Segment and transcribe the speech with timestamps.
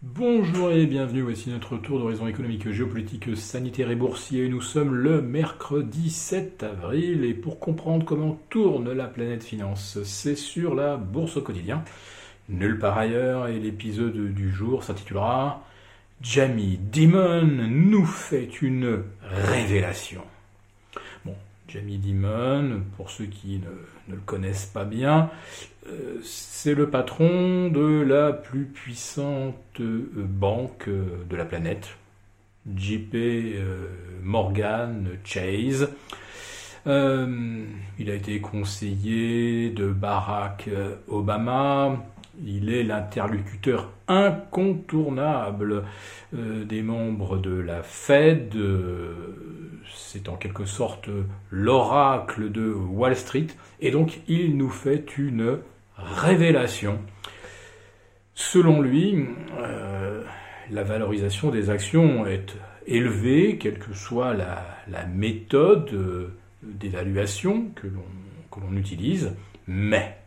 [0.00, 4.48] Bonjour et bienvenue, voici notre tour d'horizon économique, géopolitique, sanitaire et boursier.
[4.48, 10.36] Nous sommes le mercredi 7 avril et pour comprendre comment tourne la planète finance, c'est
[10.36, 11.82] sur la bourse au quotidien,
[12.48, 15.64] nulle part ailleurs, et l'épisode du jour s'intitulera
[16.22, 20.22] Jamie Dimon nous fait une révélation.
[21.68, 25.30] Jamie Dimon, pour ceux qui ne, le connaissent pas bien,
[25.86, 31.98] euh, c'est le patron de la plus puissante euh, banque euh, de la planète,
[32.74, 33.16] JP
[34.22, 35.90] Morgan Chase.
[36.86, 36.90] il
[38.10, 40.68] a été conseiller de Barack
[41.08, 42.04] Obama,
[42.44, 45.84] il est l'interlocuteur incontournable
[46.32, 48.54] des membres de la Fed.
[49.94, 51.08] C'est en quelque sorte
[51.50, 53.48] l'oracle de Wall Street.
[53.80, 55.58] Et donc il nous fait une
[55.96, 57.00] révélation.
[58.34, 59.26] Selon lui,
[59.58, 60.22] euh,
[60.70, 62.54] la valorisation des actions est
[62.86, 69.34] élevée, quelle que soit la, la méthode d'évaluation que l'on utilise,
[69.66, 70.18] mais,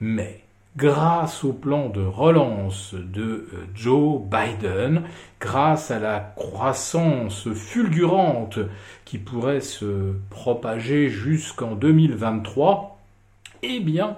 [0.00, 0.42] mais
[0.76, 5.02] grâce au plan de relance de euh, Joe Biden,
[5.40, 8.58] grâce à la croissance fulgurante
[9.04, 12.98] qui pourrait se propager jusqu'en 2023,
[13.62, 14.16] eh bien,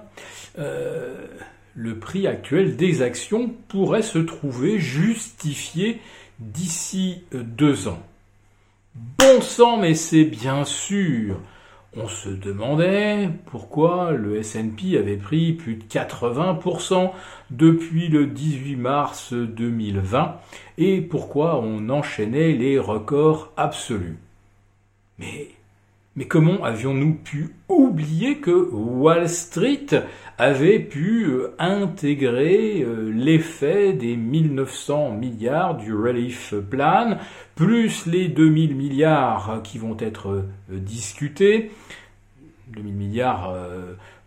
[0.58, 1.26] euh,
[1.74, 6.00] le prix actuel des actions pourrait se trouver justifié
[6.38, 8.02] d'ici euh, deux ans.
[8.94, 11.40] Bon sang, mais c'est bien sûr
[11.96, 17.10] on se demandait pourquoi le S&P avait pris plus de 80%
[17.50, 20.40] depuis le 18 mars 2020
[20.78, 24.18] et pourquoi on enchaînait les records absolus.
[25.18, 25.50] Mais
[26.14, 29.86] mais comment avions-nous pu oublier que Wall Street
[30.36, 37.16] avait pu euh, intégrer euh, l'effet des 1900 milliards du Relief Plan,
[37.54, 41.70] plus les 2000 milliards qui vont être euh, discutés,
[42.68, 43.54] 2000 milliards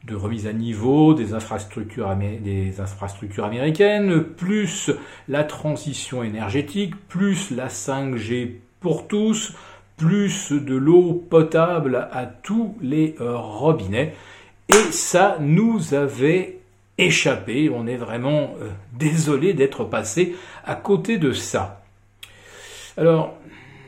[0.03, 4.91] de remise à niveau des infrastructures, des infrastructures américaines, plus
[5.27, 8.51] la transition énergétique, plus la 5G
[8.81, 9.55] pour tous,
[9.97, 14.13] plus de l'eau potable à tous les euh, robinets.
[14.69, 16.59] Et ça nous avait
[16.97, 17.69] échappé.
[17.73, 20.35] On est vraiment euh, désolé d'être passé
[20.65, 21.83] à côté de ça.
[22.97, 23.35] Alors,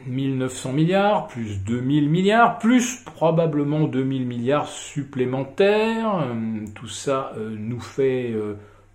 [0.05, 6.19] 1900 milliards, plus 2000 milliards, plus probablement 2000 milliards supplémentaires.
[6.21, 8.33] Euh, tout ça nous fait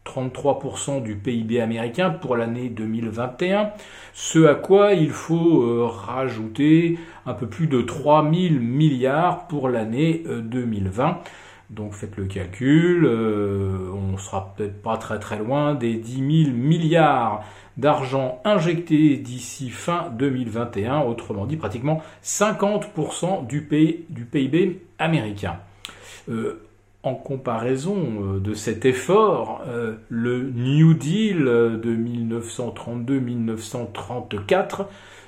[0.05, 3.71] 33% du PIB américain pour l'année 2021,
[4.13, 10.25] ce à quoi il faut euh, rajouter un peu plus de 3000 milliards pour l'année
[10.27, 11.09] 2020.
[11.09, 11.13] Euh,
[11.71, 16.57] Donc faites le calcul, euh, on sera peut-être pas très très loin des 10 000
[16.57, 17.45] milliards
[17.77, 23.69] d'argent injecté d'ici fin 2021, autrement dit pratiquement 50% du,
[24.11, 25.57] du PIB américain
[27.03, 34.87] en comparaison euh, de cet effort, euh, le New Deal de 1932-1934,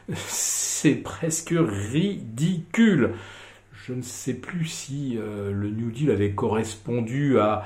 [0.14, 3.12] c'est presque ridicule.
[3.72, 7.64] Je ne sais plus si euh, le New Deal avait correspondu à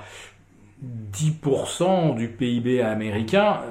[1.12, 3.62] 10% du PIB américain.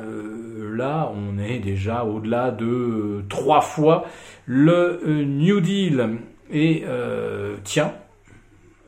[0.74, 4.06] là, on est déjà au-delà de trois fois
[4.46, 6.18] le New Deal.
[6.52, 6.84] Et
[7.64, 7.94] tiens,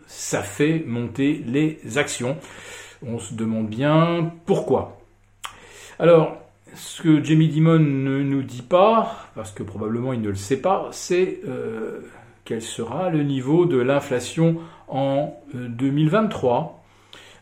[0.09, 2.36] ça fait monter les actions.
[3.06, 4.97] On se demande bien pourquoi.
[6.00, 6.36] Alors,
[6.74, 10.62] ce que Jamie Dimon ne nous dit pas, parce que probablement il ne le sait
[10.62, 12.02] pas, c'est euh,
[12.44, 16.81] quel sera le niveau de l'inflation en 2023.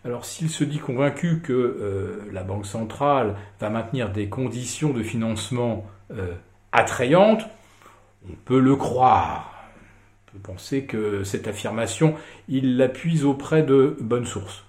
[0.04, 4.92] Euh, Alors s'il se dit convaincu que euh, la Banque centrale va maintenir des conditions
[4.92, 5.86] de financement
[6.72, 7.46] attrayantes,
[8.30, 9.57] on peut le croire
[10.38, 12.16] peut penser que cette affirmation,
[12.48, 14.64] il l'appuie auprès de bonnes sources.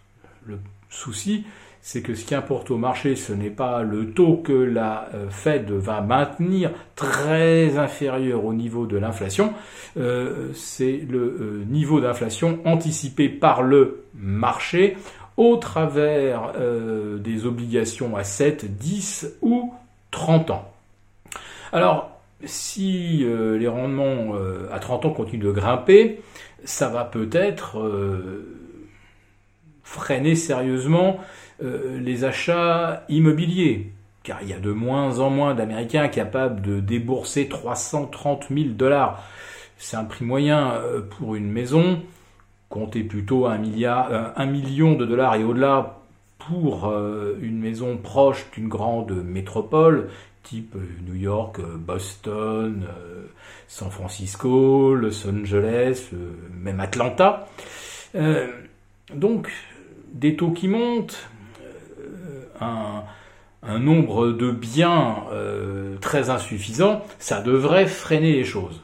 [0.47, 0.59] Le
[0.89, 1.45] souci,
[1.81, 5.31] c'est que ce qui importe au marché, ce n'est pas le taux que la euh,
[5.31, 9.53] Fed va maintenir très inférieur au niveau de l'inflation,
[9.97, 14.97] euh, c'est le euh, niveau d'inflation anticipé par le marché
[15.37, 16.53] au travers
[17.20, 19.73] des obligations à 7, 10 ou
[20.11, 20.73] 30 ans.
[21.73, 26.20] Alors, si euh, les rendements euh, à 30 ans continuent de grimper,
[26.64, 28.56] ça va peut-être euh,
[29.82, 31.19] freiner sérieusement
[31.61, 33.90] les achats immobiliers.
[34.23, 39.25] Car il y a de moins en moins d'Américains capables de débourser 330 000 dollars.
[39.76, 40.81] C'est un prix moyen
[41.11, 42.00] pour une maison.
[42.69, 45.99] Comptez plutôt un, million de dollars et au-delà
[46.53, 50.11] euh, une maison proche d'une grande métropole,
[50.43, 50.75] type
[51.06, 52.87] New York, Boston,
[53.67, 56.11] San Francisco, Los Angeles,
[56.53, 57.49] même Atlanta.
[59.15, 59.50] donc
[60.12, 61.29] des taux qui montent,
[62.61, 63.03] un,
[63.79, 65.25] nombre de biens
[66.01, 68.81] très insuffisant, ça devrait freiner les choses.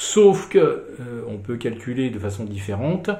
[0.00, 3.10] Sauf que euh, on peut calculer de façon différente.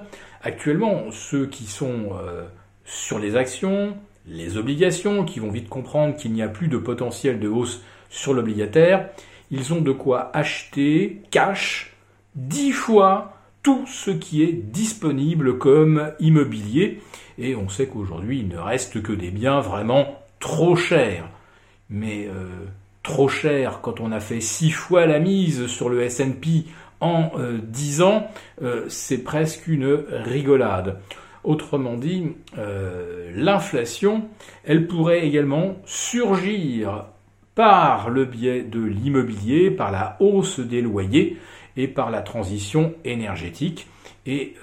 [0.43, 2.47] Actuellement, ceux qui sont euh,
[2.89, 3.97] sur les actions,
[4.27, 8.33] les obligations, qui vont vite comprendre qu'il n'y a plus de potentiel de hausse sur
[8.33, 9.11] l'obligataire,
[9.51, 11.95] ils ont de quoi acheter cash
[12.35, 17.01] dix fois tout ce qui est disponible comme immobilier.
[17.37, 21.29] Et on sait qu'aujourd'hui, il ne reste que des biens vraiment trop chers.
[21.91, 22.49] Mais euh,
[23.03, 26.65] trop cher quand on a fait six fois la mise sur le S&P
[27.01, 28.31] en euh, dix ans,
[28.63, 31.01] euh, c'est presque une rigolade.
[31.45, 34.29] Autrement dit, euh, l'inflation,
[34.65, 37.05] elle pourrait également surgir
[37.55, 41.37] par le biais de l'immobilier, par la hausse des loyers
[41.77, 43.89] et par la transition énergétique.
[44.27, 44.57] Et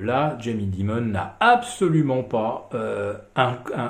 [0.00, 2.70] là, Jamie Dimon n'a absolument pas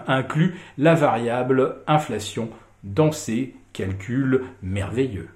[0.09, 2.51] inclus la variable inflation
[2.83, 5.29] dans ses calcul merveilleux.